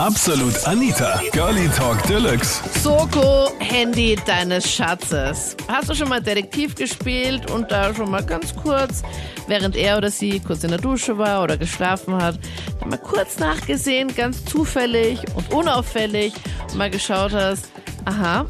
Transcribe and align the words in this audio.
Absolut 0.00 0.66
Anita, 0.66 1.20
Girlie 1.30 1.68
Talk 1.68 2.02
Deluxe. 2.08 2.60
Soko, 2.80 3.52
Handy 3.60 4.16
deines 4.26 4.68
Schatzes. 4.68 5.56
Hast 5.68 5.88
du 5.88 5.94
schon 5.94 6.08
mal 6.08 6.20
Detektiv 6.20 6.74
gespielt 6.74 7.48
und 7.52 7.70
da 7.70 7.94
schon 7.94 8.10
mal 8.10 8.24
ganz 8.24 8.56
kurz, 8.56 9.02
während 9.46 9.76
er 9.76 9.96
oder 9.96 10.10
sie 10.10 10.40
kurz 10.40 10.64
in 10.64 10.70
der 10.70 10.80
Dusche 10.80 11.16
war 11.16 11.44
oder 11.44 11.56
geschlafen 11.56 12.16
hat, 12.16 12.40
dann 12.80 12.88
mal 12.88 12.98
kurz 12.98 13.38
nachgesehen, 13.38 14.12
ganz 14.16 14.44
zufällig 14.44 15.20
und 15.36 15.52
unauffällig 15.52 16.32
und 16.70 16.76
mal 16.76 16.90
geschaut 16.90 17.32
hast, 17.32 17.66
aha, 18.04 18.46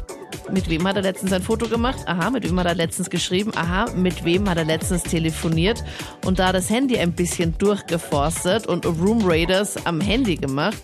mit 0.51 0.67
wem 0.67 0.87
hat 0.87 0.95
er 0.95 1.03
letztens 1.03 1.31
ein 1.31 1.43
Foto 1.43 1.67
gemacht? 1.67 1.99
Aha, 2.07 2.31
mit 2.31 2.43
wem 2.43 2.59
hat 2.59 2.67
er 2.67 2.75
letztens 2.75 3.09
geschrieben? 3.09 3.51
Aha, 3.55 3.85
mit 3.95 4.25
wem 4.25 4.49
hat 4.49 4.57
er 4.57 4.65
letztens 4.65 5.03
telefoniert? 5.03 5.83
Und 6.25 6.39
da 6.39 6.51
das 6.51 6.71
Handy 6.71 6.97
ein 6.97 7.13
bisschen 7.13 7.55
durchgeforstet 7.59 8.65
und 8.65 8.85
Room 8.85 9.21
Raiders 9.23 9.85
am 9.85 10.01
Handy 10.01 10.37
gemacht. 10.37 10.81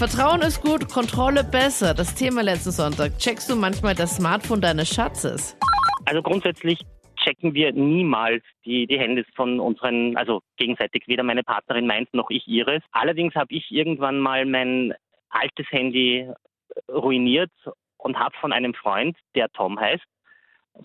Vertrauen 0.00 0.40
ist 0.40 0.62
gut, 0.62 0.88
Kontrolle 0.88 1.44
besser. 1.44 1.92
Das 1.92 2.14
Thema 2.14 2.42
letzten 2.42 2.70
Sonntag. 2.70 3.18
Checkst 3.18 3.50
du 3.50 3.54
manchmal 3.54 3.94
das 3.94 4.16
Smartphone 4.16 4.62
deines 4.62 4.88
Schatzes? 4.88 5.58
Also 6.06 6.22
grundsätzlich 6.22 6.80
checken 7.22 7.52
wir 7.52 7.70
niemals 7.74 8.42
die, 8.64 8.86
die 8.86 8.98
Handys 8.98 9.26
von 9.36 9.60
unseren, 9.60 10.16
also 10.16 10.40
gegenseitig, 10.56 11.02
weder 11.06 11.22
meine 11.22 11.42
Partnerin 11.42 11.86
meins 11.86 12.08
noch 12.14 12.30
ich 12.30 12.48
ihres. 12.48 12.82
Allerdings 12.92 13.34
habe 13.34 13.52
ich 13.52 13.70
irgendwann 13.70 14.20
mal 14.20 14.46
mein 14.46 14.94
altes 15.28 15.66
Handy 15.68 16.26
ruiniert 16.90 17.52
und 17.98 18.18
habe 18.18 18.34
von 18.40 18.54
einem 18.54 18.72
Freund, 18.72 19.18
der 19.34 19.50
Tom 19.50 19.78
heißt, 19.78 20.06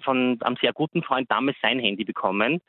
von 0.04 0.38
einem 0.42 0.58
sehr 0.59 0.73
guten 0.73 1.04
Freund 1.04 1.32
damals 1.32 1.56
sein 1.62 1.80
Handy 1.80 2.04
bekommen. 2.04 2.59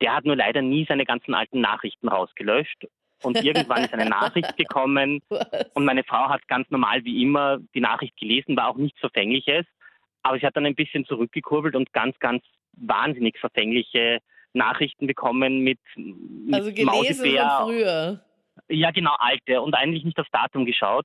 Der 0.00 0.16
hat 0.16 0.24
nur 0.24 0.34
leider 0.34 0.60
nie 0.60 0.86
seine 0.88 1.04
ganzen 1.04 1.34
alten 1.34 1.60
Nachrichten 1.60 2.08
rausgelöscht 2.08 2.84
und 3.24 3.42
irgendwann 3.42 3.84
ist 3.84 3.92
eine 3.94 4.08
Nachricht 4.08 4.56
gekommen 4.56 5.20
Was? 5.28 5.46
und 5.74 5.84
meine 5.84 6.04
Frau 6.04 6.28
hat 6.28 6.46
ganz 6.48 6.70
normal 6.70 7.04
wie 7.04 7.22
immer 7.22 7.58
die 7.74 7.80
Nachricht 7.80 8.16
gelesen, 8.16 8.56
war 8.56 8.68
auch 8.68 8.76
nichts 8.76 9.00
Verfängliches, 9.00 9.66
aber 10.22 10.38
sie 10.38 10.46
hat 10.46 10.56
dann 10.56 10.66
ein 10.66 10.74
bisschen 10.74 11.04
zurückgekurbelt 11.06 11.74
und 11.76 11.92
ganz, 11.92 12.18
ganz 12.18 12.42
wahnsinnig 12.72 13.38
verfängliche 13.38 14.18
Nachrichten 14.52 15.06
bekommen 15.06 15.60
mit, 15.60 15.78
mit 15.96 16.54
Also 16.54 16.70
gelesen 16.70 16.86
Mausebär. 16.86 17.50
von 17.58 17.66
früher. 17.66 18.20
Ja, 18.68 18.90
genau, 18.92 19.14
alte 19.18 19.60
und 19.60 19.74
eigentlich 19.74 20.04
nicht 20.04 20.18
aufs 20.20 20.30
Datum 20.30 20.64
geschaut. 20.64 21.04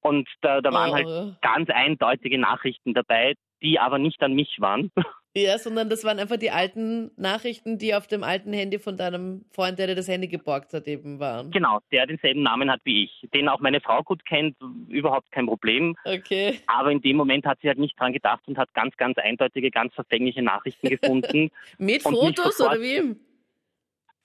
Und 0.00 0.28
da, 0.42 0.60
da 0.60 0.72
waren 0.72 0.92
halt 0.92 1.06
Oh. 1.08 1.32
ganz 1.42 1.68
eindeutige 1.70 2.38
Nachrichten 2.38 2.94
dabei, 2.94 3.34
die 3.62 3.78
aber 3.78 3.98
nicht 3.98 4.22
an 4.22 4.34
mich 4.34 4.56
waren. 4.60 4.90
Ja, 5.36 5.58
sondern 5.58 5.90
das 5.90 6.02
waren 6.02 6.18
einfach 6.18 6.38
die 6.38 6.50
alten 6.50 7.10
Nachrichten, 7.18 7.76
die 7.76 7.94
auf 7.94 8.06
dem 8.06 8.24
alten 8.24 8.54
Handy 8.54 8.78
von 8.78 8.96
deinem 8.96 9.44
Freund, 9.52 9.78
der 9.78 9.86
dir 9.88 9.94
das 9.94 10.08
Handy 10.08 10.28
geborgt 10.28 10.72
hat, 10.72 10.88
eben 10.88 11.20
waren. 11.20 11.50
genau, 11.50 11.80
der 11.92 12.06
denselben 12.06 12.42
Namen 12.42 12.70
hat 12.70 12.80
wie 12.84 13.04
ich, 13.04 13.28
den 13.34 13.50
auch 13.50 13.60
meine 13.60 13.82
Frau 13.82 14.02
gut 14.02 14.24
kennt, 14.24 14.56
überhaupt 14.88 15.30
kein 15.32 15.44
Problem. 15.44 15.94
Okay. 16.06 16.58
Aber 16.68 16.90
in 16.90 17.02
dem 17.02 17.18
Moment 17.18 17.44
hat 17.44 17.58
sie 17.60 17.68
halt 17.68 17.76
nicht 17.78 18.00
dran 18.00 18.14
gedacht 18.14 18.48
und 18.48 18.56
hat 18.56 18.72
ganz, 18.72 18.96
ganz 18.96 19.18
eindeutige, 19.18 19.70
ganz 19.70 19.92
verfängliche 19.92 20.40
Nachrichten 20.40 20.88
gefunden. 20.88 21.50
Mit 21.76 22.00
Fotos 22.00 22.56
sofort- 22.56 22.78
oder 22.78 22.80
wie? 22.80 23.16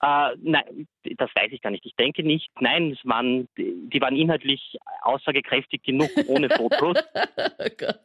äh, 0.02 0.36
nein, 0.42 0.88
das 1.18 1.30
weiß 1.36 1.52
ich 1.52 1.62
gar 1.62 1.72
nicht. 1.72 1.86
Ich 1.86 1.96
denke 1.96 2.24
nicht. 2.24 2.50
Nein, 2.62 2.92
es 2.92 3.00
waren, 3.06 3.50
die 3.58 4.00
waren 4.00 4.16
inhaltlich 4.16 4.78
aussagekräftig 5.02 5.84
genug 5.84 6.10
ohne 6.28 6.50
Fotos. 6.56 6.98
oh 7.14 7.68
Gott. 7.78 8.00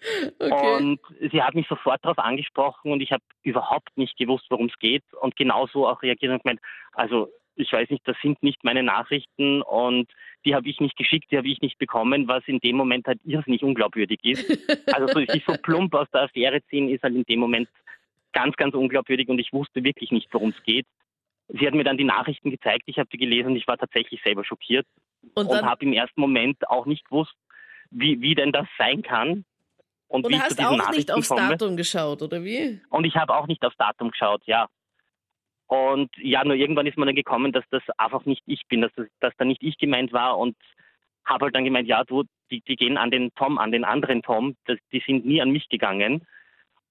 Okay. 0.38 0.76
Und 0.76 1.00
sie 1.30 1.42
hat 1.42 1.54
mich 1.54 1.68
sofort 1.68 2.02
darauf 2.02 2.18
angesprochen 2.18 2.92
und 2.92 3.02
ich 3.02 3.12
habe 3.12 3.22
überhaupt 3.42 3.96
nicht 3.96 4.16
gewusst, 4.16 4.46
worum 4.48 4.66
es 4.66 4.78
geht. 4.78 5.04
Und 5.20 5.36
genauso 5.36 5.86
auch 5.86 6.02
reagiert 6.02 6.32
und 6.32 6.42
gemeint, 6.42 6.60
also 6.92 7.28
ich 7.56 7.72
weiß 7.72 7.90
nicht, 7.90 8.06
das 8.08 8.16
sind 8.22 8.42
nicht 8.42 8.64
meine 8.64 8.82
Nachrichten 8.82 9.62
und 9.62 10.10
die 10.44 10.54
habe 10.54 10.68
ich 10.68 10.80
nicht 10.80 10.96
geschickt, 10.96 11.30
die 11.30 11.36
habe 11.36 11.48
ich 11.48 11.60
nicht 11.60 11.78
bekommen, 11.78 12.26
was 12.28 12.42
in 12.46 12.58
dem 12.60 12.76
Moment 12.76 13.06
halt 13.06 13.20
irrsinnig 13.24 13.62
unglaubwürdig 13.62 14.20
ist. 14.22 14.46
Also 14.94 15.06
so, 15.08 15.20
sich 15.20 15.44
so 15.46 15.54
plump 15.62 15.94
aus 15.94 16.08
der 16.12 16.22
Affäre 16.22 16.62
ziehen 16.64 16.88
ist 16.88 17.02
halt 17.02 17.14
in 17.14 17.24
dem 17.24 17.40
Moment 17.40 17.68
ganz, 18.32 18.56
ganz 18.56 18.74
unglaubwürdig 18.74 19.28
und 19.28 19.38
ich 19.38 19.52
wusste 19.52 19.84
wirklich 19.84 20.10
nicht, 20.10 20.28
worum 20.32 20.50
es 20.50 20.62
geht. 20.62 20.86
Sie 21.48 21.66
hat 21.66 21.74
mir 21.74 21.84
dann 21.84 21.98
die 21.98 22.04
Nachrichten 22.04 22.50
gezeigt, 22.50 22.84
ich 22.86 22.98
habe 22.98 23.08
die 23.12 23.18
gelesen 23.18 23.48
und 23.48 23.56
ich 23.56 23.66
war 23.66 23.76
tatsächlich 23.76 24.20
selber 24.22 24.44
schockiert 24.44 24.86
und 25.34 25.48
und 25.48 25.62
habe 25.62 25.84
im 25.84 25.92
ersten 25.92 26.20
Moment 26.20 26.68
auch 26.68 26.86
nicht 26.86 27.04
gewusst, 27.04 27.34
wie, 27.90 28.20
wie 28.20 28.34
denn 28.34 28.52
das 28.52 28.66
sein 28.78 29.02
kann. 29.02 29.44
Und, 30.10 30.24
und 30.24 30.32
wie 30.32 30.34
ich 30.34 30.40
zu 30.40 30.44
hast 30.46 30.58
diesen 30.58 30.80
auch 30.80 30.90
nicht 30.90 31.12
aufs 31.12 31.28
komme. 31.28 31.48
Datum 31.50 31.76
geschaut, 31.76 32.20
oder 32.20 32.42
wie? 32.42 32.80
Und 32.90 33.04
ich 33.04 33.14
habe 33.14 33.32
auch 33.34 33.46
nicht 33.46 33.64
aufs 33.64 33.76
Datum 33.76 34.10
geschaut, 34.10 34.42
ja. 34.44 34.66
Und 35.68 36.10
ja, 36.16 36.44
nur 36.44 36.56
irgendwann 36.56 36.86
ist 36.88 36.98
mir 36.98 37.06
dann 37.06 37.14
gekommen, 37.14 37.52
dass 37.52 37.62
das 37.70 37.82
einfach 37.96 38.24
nicht 38.24 38.42
ich 38.46 38.62
bin, 38.68 38.80
dass, 38.80 38.90
das, 38.96 39.06
dass 39.20 39.32
da 39.38 39.44
nicht 39.44 39.62
ich 39.62 39.78
gemeint 39.78 40.12
war 40.12 40.36
und 40.36 40.56
habe 41.24 41.44
halt 41.44 41.54
dann 41.54 41.64
gemeint, 41.64 41.86
ja, 41.86 42.02
du, 42.02 42.24
die, 42.50 42.60
die 42.62 42.74
gehen 42.74 42.96
an 42.98 43.12
den 43.12 43.30
Tom, 43.36 43.56
an 43.58 43.70
den 43.70 43.84
anderen 43.84 44.22
Tom, 44.22 44.56
das, 44.66 44.78
die 44.92 45.00
sind 45.06 45.24
nie 45.24 45.40
an 45.40 45.50
mich 45.50 45.68
gegangen. 45.68 46.26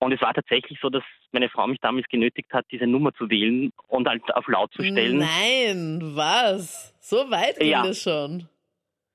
Und 0.02 0.13
es 0.13 0.22
war 0.22 0.34
tatsächlich 0.34 0.79
so, 0.81 0.90
dass 0.90 1.03
meine 1.34 1.50
Frau 1.50 1.68
mich 1.68 1.79
damals 1.81 2.08
genötigt 2.08 2.53
hat, 2.53 2.66
diese 2.72 2.88
Nummer 2.88 3.13
zu 3.13 3.29
wählen 3.29 3.72
und 3.90 4.08
halt 4.08 4.24
auf 4.34 4.47
laut 4.47 4.72
zu 4.72 4.81
stellen. 4.81 5.18
Nein, 5.18 6.00
was? 6.16 6.96
So 7.02 7.18
weit 7.29 7.58
ging 7.59 7.72
Ja. 7.72 7.84
das 7.84 8.02
schon. 8.02 8.47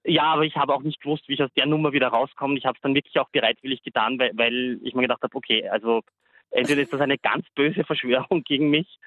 Ja, 0.05 0.25
aber 0.25 0.43
ich 0.43 0.57
habe 0.57 0.75
auch 0.75 0.83
nicht 0.83 1.01
gewusst, 1.01 1.27
wie 1.29 1.35
ich 1.35 1.43
aus 1.43 1.53
der 1.57 1.67
Nummer 1.67 1.93
wieder 1.93 2.09
rauskomme. 2.09 2.59
Ich 2.59 2.67
habe 2.67 2.77
es 2.77 2.83
dann 2.83 2.95
wirklich 2.95 3.19
auch 3.19 3.31
bereitwillig 3.31 3.83
getan, 3.83 4.19
weil, 4.19 4.33
weil 4.35 4.79
ich 4.83 4.95
mir 4.95 5.03
gedacht 5.03 5.23
habe, 5.23 5.35
okay, 5.35 5.67
also 5.69 6.03
entweder 6.51 6.83
ist 6.83 6.93
das 6.93 7.01
eine 7.01 7.19
ganz 7.19 7.47
böse 7.55 7.85
Verschwörung 7.85 8.45
gegen 8.45 8.69
mich 8.71 8.99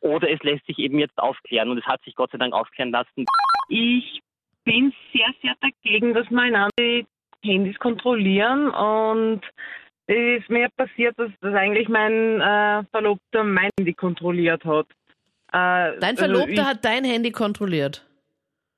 oder 0.00 0.30
es 0.30 0.42
lässt 0.42 0.66
sich 0.66 0.78
eben 0.78 0.98
jetzt 0.98 1.18
aufklären 1.18 1.70
und 1.70 1.78
es 1.78 1.86
hat 1.86 2.02
sich 2.04 2.14
Gott 2.14 2.30
sei 2.30 2.38
Dank 2.38 2.52
aufklären 2.52 2.90
lassen. 2.90 3.24
Ich 3.68 4.20
bin 4.64 4.92
sehr, 5.12 5.28
sehr 5.42 5.54
dagegen, 5.60 6.14
dass 6.14 6.30
meine 6.30 6.68
die 6.78 7.06
Handys 7.42 7.78
kontrollieren 7.78 8.68
und 8.70 9.40
es 10.06 10.42
ist 10.42 10.50
mir 10.50 10.68
passiert, 10.76 11.18
dass, 11.18 11.30
dass 11.40 11.54
eigentlich 11.54 11.88
mein 11.88 12.40
äh, 12.40 12.84
Verlobter 12.90 13.42
mein 13.42 13.70
Handy 13.78 13.92
kontrolliert 13.92 14.64
hat. 14.64 14.86
Äh, 15.48 15.98
Dein 15.98 16.02
also 16.02 16.24
Verlobter 16.24 16.52
ich, 16.52 16.64
hat 16.64 16.84
dein 16.84 17.04
Handy 17.04 17.32
kontrolliert. 17.32 18.06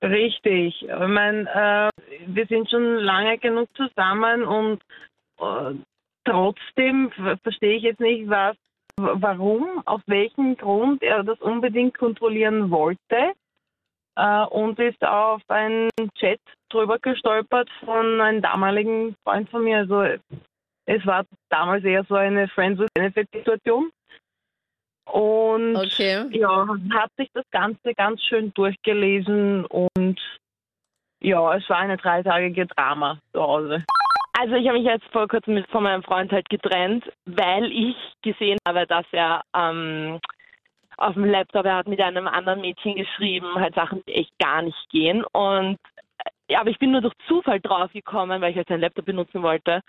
Richtig. 0.03 0.83
Ich 0.83 0.89
mein, 0.89 1.47
äh, 1.47 1.91
wir 2.27 2.47
sind 2.47 2.71
schon 2.71 2.97
lange 2.97 3.39
genug 3.39 3.69
zusammen 3.77 4.45
und 4.45 4.81
äh, 5.41 5.75
trotzdem 6.25 7.11
ver- 7.11 7.39
verstehe 7.39 7.77
ich 7.77 7.83
jetzt 7.83 8.01
nicht, 8.01 8.29
was, 8.29 8.57
warum, 8.97 9.83
auf 9.87 10.01
welchen 10.07 10.57
Grund 10.57 11.03
er 11.03 11.25
das 11.25 11.41
unbedingt 11.41 11.99
kontrollieren 11.99 12.71
wollte 12.71 13.33
äh, 14.17 14.45
und 14.47 14.79
ist 14.79 15.05
auf 15.05 15.43
einen 15.49 15.91
Chat 16.17 16.41
drüber 16.71 16.99
gestolpert 17.01 17.69
von 17.85 18.21
einem 18.21 18.43
damaligen 18.43 19.17
Freund 19.25 19.51
von 19.51 19.65
mir. 19.65 19.79
Also 19.79 20.03
es 20.87 21.07
war 21.07 21.25
damals 21.51 21.85
eher 21.85 22.05
so 22.05 22.15
eine 22.15 22.47
Friends 22.49 22.79
with 22.79 22.89
Benefit 22.95 23.29
Situation. 23.33 23.91
Und 25.13 25.77
Okay. 25.77 26.25
ja, 26.31 26.67
hat 26.91 27.11
sich 27.17 27.31
das 27.33 27.45
Ganze 27.51 27.95
ganz 27.95 28.23
schön 28.23 28.53
durchgelesen 28.55 29.65
und 29.67 30.19
ja, 31.21 31.57
es 31.57 31.69
war 31.69 31.79
eine 31.79 31.97
dreitagige 31.97 32.67
Drama 32.67 33.19
zu 33.33 33.41
Hause. 33.41 33.85
Also 34.39 34.55
ich 34.55 34.69
habe 34.69 34.79
mich 34.79 34.87
jetzt 34.87 35.07
vor 35.11 35.27
kurzem 35.27 35.55
mit, 35.55 35.69
von 35.69 35.83
meinem 35.83 36.03
Freund 36.05 36.31
halt 36.31 36.49
getrennt, 36.49 37.05
weil 37.27 37.73
ich 37.73 37.97
gesehen 38.23 38.59
habe, 38.69 38.87
dass 38.87 39.05
er 39.11 39.43
ähm, 39.57 40.21
auf 40.97 41.15
dem 41.15 41.25
Laptop, 41.25 41.65
er 41.65 41.77
hat 41.77 41.89
mit 41.89 42.01
einem 42.01 42.29
anderen 42.29 42.61
Mädchen 42.61 42.95
geschrieben, 42.95 43.55
halt 43.55 43.75
Sachen, 43.75 44.03
die 44.07 44.15
echt 44.15 44.39
gar 44.39 44.63
nicht 44.63 44.89
gehen. 44.91 45.25
Und 45.33 45.79
äh, 46.19 46.53
ja, 46.53 46.61
aber 46.61 46.71
ich 46.71 46.79
bin 46.79 46.93
nur 46.93 47.01
durch 47.01 47.15
Zufall 47.27 47.61
drauf 47.61 47.93
gekommen, 47.93 48.41
weil 48.41 48.53
ich 48.53 48.57
halt 48.57 48.69
seinen 48.69 48.81
Laptop 48.81 49.07
benutzen 49.07 49.43
wollte. 49.43 49.81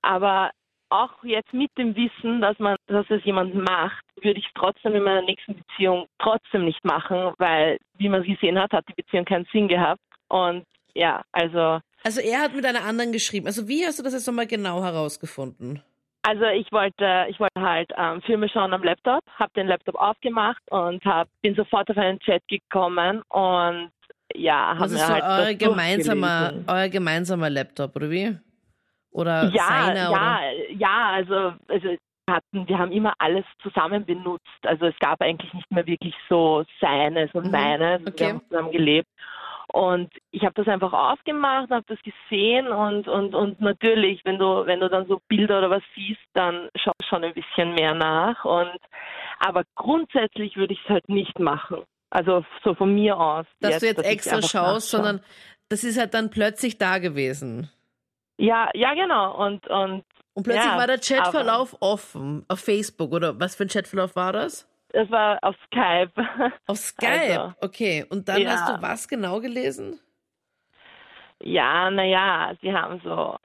Aber 0.00 0.50
auch 0.94 1.24
jetzt 1.24 1.52
mit 1.52 1.70
dem 1.76 1.94
Wissen, 1.96 2.40
dass 2.40 2.58
man, 2.58 2.76
dass 2.86 3.06
es 3.10 3.24
jemand 3.24 3.54
macht, 3.54 4.04
würde 4.22 4.38
ich 4.38 4.46
es 4.46 4.52
trotzdem 4.54 4.94
in 4.94 5.02
meiner 5.02 5.22
nächsten 5.22 5.56
Beziehung 5.56 6.06
trotzdem 6.18 6.64
nicht 6.64 6.84
machen, 6.84 7.32
weil, 7.38 7.78
wie 7.98 8.08
man 8.08 8.22
gesehen 8.22 8.58
hat, 8.58 8.72
hat 8.72 8.84
die 8.88 9.02
Beziehung 9.02 9.24
keinen 9.24 9.46
Sinn 9.52 9.68
gehabt. 9.68 10.00
Und 10.28 10.64
ja, 10.94 11.22
also 11.32 11.80
Also 12.04 12.20
er 12.20 12.40
hat 12.40 12.54
mit 12.54 12.64
einer 12.64 12.84
anderen 12.84 13.12
geschrieben. 13.12 13.46
Also 13.46 13.66
wie 13.68 13.84
hast 13.84 13.98
du 13.98 14.02
das 14.02 14.12
jetzt 14.12 14.26
nochmal 14.26 14.46
genau 14.46 14.82
herausgefunden? 14.82 15.82
Also 16.22 16.44
ich 16.46 16.72
wollte, 16.72 17.26
ich 17.28 17.38
wollte 17.38 17.60
halt 17.60 17.90
ähm, 17.98 18.22
Filme 18.22 18.48
schauen 18.48 18.72
am 18.72 18.82
Laptop, 18.82 19.22
habe 19.38 19.52
den 19.56 19.66
Laptop 19.66 19.96
aufgemacht 19.96 20.62
und 20.70 21.04
hab, 21.04 21.28
bin 21.42 21.54
sofort 21.54 21.90
auf 21.90 21.98
einen 21.98 22.18
Chat 22.20 22.42
gekommen 22.48 23.20
und 23.28 23.90
ja, 24.34 24.68
habe 24.68 24.80
Das 24.80 24.92
mir 24.92 24.98
ist 24.98 25.06
so 25.06 25.12
halt 25.12 25.24
euer 25.24 25.54
gemeinsamer, 25.54 26.54
euer 26.66 26.88
gemeinsamer 26.88 27.50
Laptop, 27.50 27.94
oder 27.96 28.10
wie? 28.10 28.38
Oder 29.14 29.50
Ja, 29.54 29.68
seiner, 29.68 30.10
ja, 30.10 30.10
oder? 30.10 30.72
ja, 30.72 31.10
also, 31.12 31.34
also 31.68 31.88
wir 32.26 32.34
hatten, 32.34 32.68
wir 32.68 32.78
haben 32.78 32.90
immer 32.92 33.14
alles 33.18 33.44
zusammen 33.62 34.04
benutzt. 34.04 34.42
Also 34.62 34.86
es 34.86 34.98
gab 34.98 35.20
eigentlich 35.22 35.52
nicht 35.54 35.70
mehr 35.70 35.86
wirklich 35.86 36.14
so 36.28 36.64
seines 36.80 37.32
und 37.32 37.46
Mhm, 37.46 37.50
meines. 37.50 38.00
okay. 38.06 38.18
Wir 38.18 38.28
haben 38.30 38.40
zusammen 38.48 38.72
gelebt. 38.72 39.08
Und 39.72 40.12
ich 40.30 40.42
habe 40.44 40.54
das 40.54 40.68
einfach 40.68 40.92
aufgemacht, 40.92 41.70
habe 41.70 41.84
das 41.88 41.98
gesehen 42.02 42.68
und, 42.68 43.08
und, 43.08 43.34
und 43.34 43.60
natürlich, 43.60 44.20
wenn 44.24 44.38
du, 44.38 44.66
wenn 44.66 44.80
du 44.80 44.88
dann 44.88 45.06
so 45.06 45.20
Bilder 45.28 45.58
oder 45.58 45.70
was 45.70 45.82
siehst, 45.94 46.20
dann 46.34 46.68
schaust 46.76 47.04
schon 47.08 47.24
ein 47.24 47.34
bisschen 47.34 47.74
mehr 47.74 47.94
nach. 47.94 48.44
Und 48.44 48.70
aber 49.40 49.64
grundsätzlich 49.74 50.56
würde 50.56 50.74
ich 50.74 50.80
es 50.84 50.88
halt 50.90 51.08
nicht 51.08 51.38
machen. 51.38 51.82
Also 52.10 52.44
so 52.62 52.74
von 52.74 52.94
mir 52.94 53.18
aus. 53.18 53.46
Dass 53.60 53.78
du 53.80 53.86
jetzt 53.86 53.98
dass 53.98 54.06
extra 54.06 54.42
schaust, 54.42 54.52
nachschaue. 54.52 54.80
sondern 54.80 55.20
das 55.68 55.82
ist 55.82 55.98
halt 55.98 56.14
dann 56.14 56.30
plötzlich 56.30 56.78
da 56.78 56.98
gewesen. 56.98 57.68
Ja, 58.38 58.68
ja, 58.74 58.94
genau. 58.94 59.36
Und, 59.44 59.66
und 59.68 60.04
Und 60.34 60.42
plötzlich 60.42 60.64
Ja, 60.64 60.76
war 60.78 60.86
der 60.86 60.98
Chatverlauf 60.98 61.76
offen 61.80 62.44
auf 62.48 62.60
Facebook 62.60 63.12
oder 63.12 63.38
was 63.38 63.54
für 63.56 63.64
ein 63.64 63.68
Chatverlauf 63.68 64.16
war 64.16 64.32
das? 64.32 64.68
es 64.96 65.10
war 65.10 65.38
auf 65.42 65.56
Skype. 65.66 66.12
Auf 66.66 66.76
Skype. 66.78 67.40
Also, 67.40 67.54
okay. 67.60 68.04
Und 68.10 68.28
dann 68.28 68.42
ja. 68.42 68.50
hast 68.50 68.68
du 68.68 68.80
was 68.80 69.08
genau 69.08 69.40
gelesen? 69.40 69.98
Ja, 71.42 71.90
naja, 71.90 72.52
sie 72.62 72.72
haben 72.72 73.00
so, 73.04 73.36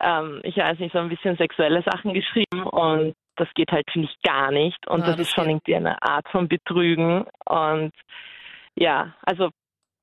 ähm, 0.00 0.40
ich 0.44 0.56
weiß 0.56 0.78
nicht, 0.78 0.92
so 0.92 1.00
ein 1.00 1.08
bisschen 1.08 1.36
sexuelle 1.36 1.82
Sachen 1.82 2.14
geschrieben 2.14 2.62
und 2.62 3.14
das 3.36 3.48
geht 3.54 3.72
halt, 3.72 3.84
finde 3.90 4.08
ich, 4.10 4.22
gar 4.22 4.52
nicht. 4.52 4.86
Und 4.86 5.02
Ah, 5.02 5.06
das, 5.06 5.16
das 5.16 5.26
ist 5.26 5.34
schon 5.34 5.48
irgendwie 5.50 5.74
eine 5.74 6.00
Art 6.02 6.28
von 6.28 6.48
Betrügen. 6.48 7.24
Und 7.46 7.92
ja, 8.76 9.14
also 9.22 9.50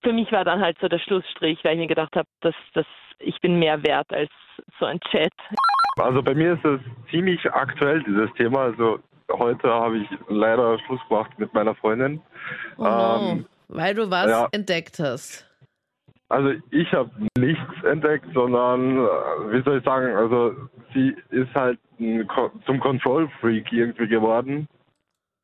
für 0.01 0.13
mich 0.13 0.31
war 0.31 0.45
dann 0.45 0.61
halt 0.61 0.77
so 0.79 0.87
der 0.87 0.99
Schlussstrich, 0.99 1.59
weil 1.63 1.73
ich 1.73 1.79
mir 1.79 1.87
gedacht 1.87 2.15
habe, 2.15 2.27
dass, 2.41 2.55
dass 2.73 2.85
ich 3.19 3.39
bin 3.41 3.59
mehr 3.59 3.83
wert 3.83 4.11
als 4.11 4.31
so 4.79 4.85
ein 4.85 4.99
Chat. 5.11 5.33
Also 5.97 6.21
bei 6.21 6.33
mir 6.33 6.53
ist 6.53 6.65
es 6.65 6.79
ziemlich 7.09 7.45
aktuell, 7.51 8.01
dieses 8.03 8.31
Thema. 8.33 8.61
Also 8.61 8.99
heute 9.31 9.67
habe 9.69 9.97
ich 9.97 10.07
leider 10.29 10.79
Schluss 10.79 11.01
gemacht 11.09 11.31
mit 11.37 11.53
meiner 11.53 11.75
Freundin. 11.75 12.21
Oh 12.77 12.83
no. 12.83 13.31
Ähm, 13.31 13.45
Weil 13.67 13.93
du 13.95 14.09
was 14.09 14.29
ja. 14.29 14.47
entdeckt 14.51 14.99
hast. 14.99 15.45
Also 16.29 16.53
ich 16.69 16.91
habe 16.93 17.09
nichts 17.37 17.83
entdeckt, 17.83 18.27
sondern, 18.33 18.97
äh, 18.97 19.51
wie 19.51 19.63
soll 19.63 19.79
ich 19.79 19.83
sagen, 19.83 20.15
also 20.15 20.55
sie 20.93 21.15
ist 21.31 21.53
halt 21.55 21.79
ein 21.99 22.27
Ko 22.27 22.51
zum 22.65 22.79
Control-Freak 22.79 23.71
irgendwie 23.71 24.07
geworden. 24.07 24.67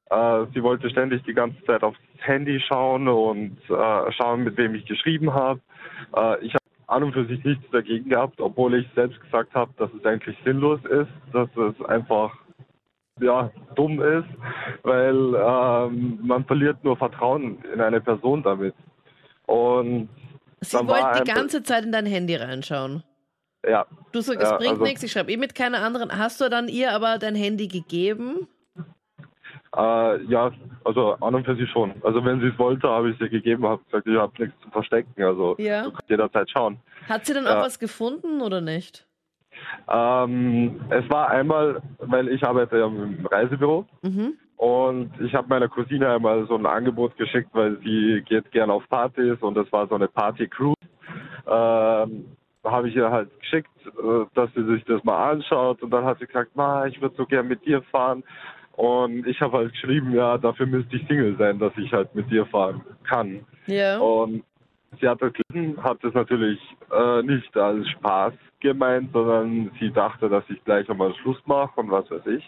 Äh, 0.09 0.45
sie 0.53 0.61
wollte 0.61 0.89
ständig 0.89 1.23
die 1.23 1.33
ganze 1.33 1.63
Zeit 1.65 1.83
aufs 1.83 1.99
Handy 2.19 2.59
schauen 2.59 3.07
und 3.07 3.57
äh, 3.69 4.11
schauen, 4.11 4.43
mit 4.43 4.57
wem 4.57 4.75
ich 4.75 4.85
geschrieben 4.85 5.33
habe. 5.33 5.59
Äh, 6.15 6.45
ich 6.45 6.53
habe 6.53 6.63
an 6.87 7.03
und 7.03 7.13
für 7.13 7.25
sich 7.25 7.43
nichts 7.43 7.63
dagegen 7.71 8.09
gehabt, 8.09 8.39
obwohl 8.39 8.75
ich 8.75 8.87
selbst 8.93 9.19
gesagt 9.21 9.53
habe, 9.55 9.71
dass 9.77 9.89
es 9.93 10.05
eigentlich 10.05 10.37
sinnlos 10.45 10.79
ist, 10.85 11.09
dass 11.33 11.49
es 11.57 11.85
einfach 11.85 12.31
ja, 13.19 13.49
dumm 13.75 14.01
ist, 14.01 14.27
weil 14.83 15.15
ähm, 15.35 16.19
man 16.21 16.43
verliert 16.45 16.83
nur 16.83 16.97
Vertrauen 16.97 17.57
in 17.73 17.79
eine 17.81 18.01
Person 18.01 18.43
damit. 18.43 18.75
Und 19.47 20.09
Sie 20.61 20.77
wollte 20.77 21.23
die 21.23 21.31
ganze 21.31 21.63
Zeit 21.63 21.85
in 21.85 21.91
dein 21.91 22.05
Handy 22.05 22.35
reinschauen. 22.35 23.03
ja, 23.67 23.85
Du 24.11 24.21
sagst, 24.21 24.41
es 24.43 24.49
Ja, 24.49 24.57
bringt 24.57 24.71
also- 24.73 24.83
nichts, 24.83 25.03
ich 25.03 25.11
schreibe 25.11 25.31
eh 25.31 25.37
mit 25.37 25.55
keiner 25.55 25.81
anderen. 25.81 26.17
Hast 26.17 26.41
du 26.41 26.49
dann 26.49 26.67
ihr 26.67 26.91
aber 26.91 27.17
dein 27.17 27.35
Handy 27.35 27.67
gegeben? 27.67 28.47
Äh, 29.77 30.23
ja, 30.25 30.51
also 30.83 31.13
an 31.15 31.35
und 31.35 31.45
für 31.45 31.55
sich 31.55 31.69
schon. 31.69 31.93
Also 32.03 32.23
wenn 32.23 32.39
sie 32.39 32.47
es 32.47 32.57
wollte, 32.59 32.87
habe 32.87 33.09
ich 33.09 33.15
es 33.15 33.21
ihr 33.21 33.29
gegeben, 33.29 33.65
habe 33.65 33.83
gesagt, 33.85 34.07
ich 34.07 34.17
habe 34.17 34.31
nichts 34.43 34.59
zu 34.61 34.69
verstecken. 34.69 35.21
Also 35.23 35.55
Ja. 35.57 35.83
du 35.83 35.91
kannst 35.91 36.09
jederzeit 36.09 36.49
schauen. 36.49 36.77
Hat 37.09 37.25
sie 37.25 37.33
dann 37.33 37.45
auch 37.45 37.51
Ja. 37.55 37.61
was 37.61 37.79
gefunden 37.79 38.41
oder 38.41 38.61
nicht? 38.61 39.05
Ähm, 39.89 40.79
es 40.89 41.09
war 41.09 41.29
einmal, 41.29 41.81
weil 41.99 42.27
ich 42.29 42.43
arbeite 42.45 42.77
ja 42.77 42.85
im 42.87 43.25
Reisebüro 43.25 43.85
Mhm. 44.01 44.33
und 44.57 45.11
ich 45.21 45.33
habe 45.33 45.47
meiner 45.47 45.67
Cousine 45.69 46.09
einmal 46.09 46.45
so 46.47 46.55
ein 46.55 46.65
Angebot 46.65 47.15
geschickt, 47.17 47.49
weil 47.53 47.77
sie 47.83 48.21
geht 48.27 48.51
gern 48.51 48.69
auf 48.69 48.87
Partys 48.89 49.37
und 49.41 49.55
das 49.55 49.71
war 49.71 49.87
so 49.87 49.95
eine 49.95 50.07
Party-Cruise. 50.07 50.75
Ähm, 51.47 52.25
habe 52.63 52.89
ich 52.89 52.95
ihr 52.95 53.09
halt 53.11 53.29
geschickt, 53.39 53.69
äh, 53.85 54.25
dass 54.33 54.49
sie 54.55 54.63
sich 54.65 54.83
das 54.85 55.03
mal 55.03 55.31
anschaut 55.31 55.81
und 55.83 55.91
dann 55.91 56.03
hat 56.03 56.17
sie 56.19 56.25
gesagt, 56.25 56.55
Ma, 56.55 56.85
ich 56.87 56.99
würde 57.01 57.15
so 57.15 57.25
gern 57.25 57.47
mit 57.47 57.63
dir 57.65 57.81
fahren. 57.83 58.23
Und 58.75 59.25
ich 59.25 59.39
habe 59.39 59.57
halt 59.57 59.71
geschrieben, 59.71 60.13
ja, 60.13 60.37
dafür 60.37 60.65
müsste 60.65 60.97
ich 60.97 61.07
Single 61.07 61.35
sein, 61.37 61.59
dass 61.59 61.71
ich 61.77 61.91
halt 61.93 62.13
mit 62.13 62.29
dir 62.29 62.45
fahren 62.45 62.81
kann. 63.07 63.45
Ja. 63.67 63.99
Und 63.99 64.43
sie 64.99 65.07
hat 65.07 65.21
das 65.21 65.31
hat 65.81 66.03
es 66.03 66.13
natürlich 66.13 66.59
äh, 66.91 67.21
nicht 67.21 67.55
als 67.55 67.87
Spaß 67.89 68.33
gemeint, 68.59 69.11
sondern 69.13 69.71
sie 69.79 69.91
dachte, 69.91 70.27
dass 70.27 70.43
ich 70.49 70.63
gleich 70.65 70.89
einmal 70.89 71.13
Schluss 71.15 71.37
mache 71.45 71.79
und 71.79 71.89
was 71.91 72.09
weiß 72.11 72.25
ich. 72.27 72.43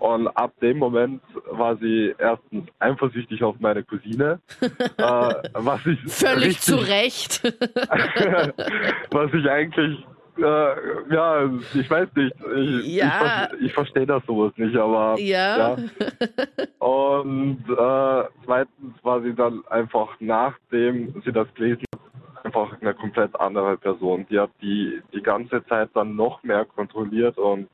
Und 0.00 0.28
ab 0.28 0.52
dem 0.60 0.78
Moment 0.78 1.22
war 1.50 1.76
sie 1.76 2.14
erstens 2.18 2.68
eifersüchtig 2.78 3.42
auf 3.42 3.56
meine 3.60 3.82
Cousine, 3.84 4.40
äh, 4.60 5.34
was 5.54 5.86
ich 5.86 5.98
Völlig 6.12 6.60
zu 6.60 6.76
Recht. 6.76 7.42
was 9.10 9.32
ich 9.32 9.48
eigentlich 9.48 10.04
äh, 10.38 11.14
ja, 11.14 11.44
ich 11.74 11.90
weiß 11.90 12.08
nicht, 12.14 12.34
ich, 12.56 12.96
Ja. 12.96 13.48
ich, 13.58 13.66
ich 13.66 13.72
verstehe 13.72 14.06
das 14.06 14.24
sowas 14.26 14.52
nicht, 14.56 14.76
aber 14.76 15.16
ja. 15.18 15.76
und 16.78 17.64
äh, 17.68 18.24
zweitens 18.44 18.94
war 19.02 19.22
sie 19.22 19.34
dann 19.34 19.62
einfach, 19.68 20.08
nachdem 20.20 21.20
sie 21.24 21.32
das 21.32 21.52
gelesen 21.54 21.84
hat, 21.92 22.44
einfach 22.44 22.80
eine 22.80 22.94
komplett 22.94 23.38
andere 23.40 23.76
Person. 23.76 24.26
Die 24.30 24.38
hat 24.38 24.50
die 24.60 25.00
die 25.12 25.22
ganze 25.22 25.64
Zeit 25.66 25.90
dann 25.94 26.16
noch 26.16 26.42
mehr 26.42 26.64
kontrolliert 26.64 27.38
und 27.38 27.68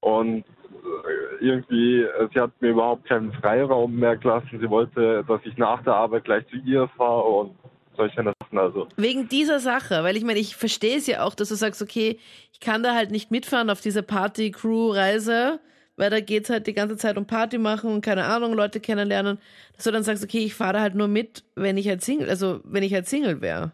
und 0.00 0.44
äh, 0.44 1.44
irgendwie, 1.44 2.06
sie 2.32 2.40
hat 2.40 2.50
mir 2.60 2.70
überhaupt 2.70 3.04
keinen 3.06 3.32
Freiraum 3.32 3.96
mehr 3.96 4.16
gelassen. 4.16 4.58
Sie 4.60 4.70
wollte, 4.70 5.24
dass 5.26 5.40
ich 5.44 5.56
nach 5.56 5.82
der 5.82 5.94
Arbeit 5.94 6.24
gleich 6.24 6.46
zu 6.48 6.56
ihr 6.56 6.88
fahre 6.96 7.22
und 7.22 7.56
solche 7.96 8.22
Sachen. 8.50 8.58
Also 8.58 8.88
Wegen 8.96 9.28
dieser 9.28 9.60
Sache, 9.60 10.02
weil 10.04 10.16
ich 10.16 10.24
meine, 10.24 10.38
ich 10.38 10.56
verstehe 10.56 10.96
es 10.98 11.06
ja 11.06 11.22
auch, 11.22 11.34
dass 11.34 11.48
du 11.48 11.54
sagst, 11.54 11.82
okay, 11.82 12.18
ich 12.52 12.60
kann 12.60 12.82
da 12.82 12.94
halt 12.94 13.10
nicht 13.10 13.30
mitfahren 13.30 13.70
auf 13.70 13.80
diese 13.80 14.02
Party-Crew-Reise, 14.02 15.60
weil 15.96 16.10
da 16.10 16.20
geht's 16.20 16.50
halt 16.50 16.66
die 16.66 16.74
ganze 16.74 16.96
Zeit 16.96 17.16
um 17.18 17.26
Party 17.26 17.58
machen 17.58 17.92
und 17.92 18.00
keine 18.04 18.24
Ahnung, 18.24 18.54
Leute 18.54 18.80
kennenlernen, 18.80 19.38
dass 19.74 19.84
du 19.84 19.90
dann 19.90 20.02
sagst, 20.04 20.22
okay, 20.24 20.38
ich 20.44 20.54
fahre 20.54 20.74
da 20.74 20.80
halt 20.80 20.94
nur 20.94 21.08
mit, 21.08 21.44
wenn 21.56 21.76
ich 21.76 21.88
halt 21.88 22.02
Single, 22.02 22.28
also 22.30 22.60
wenn 22.64 22.82
ich 22.82 22.94
halt 22.94 23.08
Single 23.08 23.40
wäre. 23.40 23.72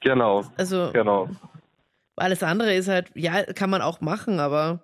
genau, 0.00 0.44
Also 0.56 0.90
genau. 0.92 1.28
alles 2.16 2.42
andere 2.42 2.74
ist 2.74 2.88
halt, 2.88 3.06
ja, 3.14 3.44
kann 3.44 3.70
man 3.70 3.82
auch 3.82 4.00
machen, 4.00 4.40
aber 4.40 4.80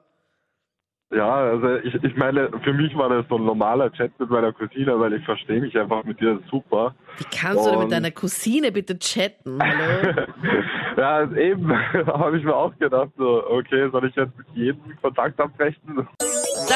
Ja, 1.12 1.32
also 1.32 1.76
ich, 1.76 1.94
ich 1.94 2.16
meine, 2.16 2.50
für 2.64 2.72
mich 2.72 2.96
war 2.96 3.08
das 3.08 3.24
so 3.28 3.36
ein 3.36 3.44
normaler 3.44 3.92
Chat 3.92 4.18
mit 4.18 4.30
meiner 4.30 4.52
Cousine, 4.52 4.98
weil 4.98 5.12
ich 5.12 5.24
verstehe 5.24 5.60
mich 5.60 5.78
einfach 5.78 6.02
mit 6.04 6.20
ihr 6.20 6.40
super. 6.50 6.94
wie 7.18 7.24
kannst 7.24 7.66
du 7.66 7.70
denn 7.70 7.80
mit 7.80 7.92
deiner 7.92 8.10
Cousine 8.10 8.72
bitte 8.72 8.98
chatten? 8.98 9.58
Hallo? 9.62 10.26
ja, 10.96 11.30
eben 11.36 11.70
habe 12.06 12.38
ich 12.38 12.44
mir 12.44 12.56
auch 12.56 12.76
gedacht, 12.78 13.10
so, 13.16 13.46
okay, 13.48 13.88
soll 13.90 14.06
ich 14.08 14.16
jetzt 14.16 14.36
mit 14.36 14.46
jedem 14.54 15.00
Kontakt 15.00 15.38
abbrechen? 15.40 16.08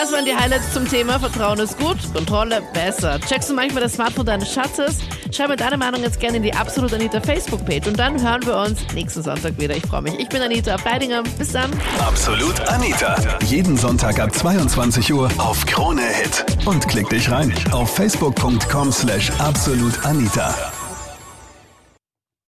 Das 0.00 0.12
waren 0.12 0.24
die 0.24 0.34
Highlights 0.34 0.72
zum 0.72 0.88
Thema 0.88 1.18
Vertrauen 1.18 1.58
ist 1.58 1.76
gut, 1.76 1.96
Kontrolle 2.14 2.62
besser. 2.72 3.18
Checkst 3.18 3.50
du 3.50 3.54
manchmal 3.54 3.82
das 3.82 3.94
Smartphone 3.94 4.26
deines 4.26 4.52
Schatzes? 4.52 4.98
Schreib 5.32 5.48
mir 5.48 5.56
deine 5.56 5.76
Meinung 5.76 6.02
jetzt 6.02 6.20
gerne 6.20 6.36
in 6.36 6.44
die 6.44 6.54
Absolut 6.54 6.94
Anita 6.94 7.20
Facebook-Page 7.20 7.88
und 7.88 7.98
dann 7.98 8.22
hören 8.22 8.46
wir 8.46 8.56
uns 8.58 8.78
nächsten 8.94 9.24
Sonntag 9.24 9.58
wieder. 9.58 9.74
Ich 9.74 9.84
freue 9.84 10.02
mich. 10.02 10.14
Ich 10.20 10.28
bin 10.28 10.40
Anita 10.40 10.76
Abteidinger. 10.76 11.24
Bis 11.36 11.50
dann. 11.50 11.72
Absolut 11.98 12.60
Anita. 12.68 13.16
Jeden 13.46 13.76
Sonntag 13.76 14.20
ab 14.20 14.32
22 14.32 15.12
Uhr 15.12 15.28
auf 15.38 15.66
Krone 15.66 16.02
Hit. 16.02 16.46
Und 16.64 16.86
klick 16.86 17.08
dich 17.08 17.28
rein 17.32 17.52
auf 17.72 17.92
facebook.com 17.92 18.92
slash 18.92 19.32
absolutanita. 19.40 20.54